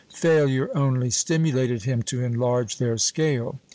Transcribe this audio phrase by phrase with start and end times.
[0.11, 3.59] Failure only stimulated him to enlarge their scale.